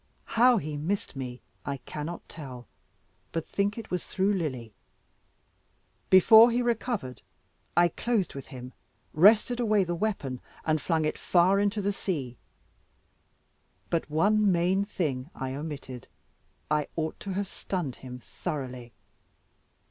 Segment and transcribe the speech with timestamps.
[0.33, 2.65] How he missed me I cannot tell,
[3.31, 4.73] but think it was through Lily.
[6.09, 7.21] Before he recovered,
[7.77, 8.73] I closed with him,
[9.13, 12.35] wrested away the weapon and flung it far into the sea.
[13.91, 16.07] But one main thing I omitted;
[16.71, 18.93] I ought to have stunned him thoroughly.